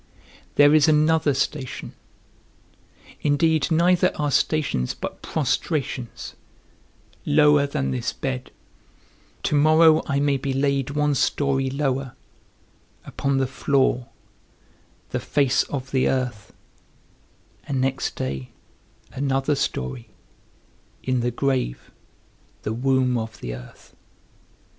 There 0.55 0.73
is 0.73 0.87
another 0.87 1.35
station 1.35 1.93
(indeed 3.21 3.69
neither 3.69 4.11
are 4.17 4.31
stations 4.31 4.95
but 4.95 5.21
prostrations) 5.21 6.33
lower 7.23 7.67
than 7.67 7.91
this 7.91 8.11
bed; 8.11 8.49
to 9.43 9.53
morrow 9.53 10.01
I 10.07 10.19
may 10.19 10.37
be 10.37 10.53
laid 10.53 10.89
one 10.89 11.13
story 11.13 11.69
lower, 11.69 12.15
upon 13.05 13.37
the 13.37 13.45
floor, 13.45 14.07
the 15.11 15.19
face 15.19 15.61
of 15.65 15.91
the 15.91 16.09
earth; 16.09 16.51
and 17.67 17.79
next 17.79 18.15
day 18.15 18.49
another 19.11 19.53
story, 19.53 20.09
in 21.03 21.19
the 21.19 21.29
grave, 21.29 21.91
the 22.63 22.73
womb 22.73 23.19
of 23.19 23.39
the 23.39 23.53
earth. 23.53 23.95